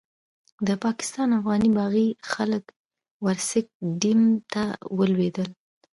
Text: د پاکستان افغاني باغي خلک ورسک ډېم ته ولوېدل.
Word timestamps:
د 0.67 0.69
پاکستان 0.83 1.29
افغاني 1.39 1.69
باغي 1.79 2.07
خلک 2.31 2.63
ورسک 3.25 3.67
ډېم 4.01 4.21
ته 4.53 4.63
ولوېدل. 4.97 5.49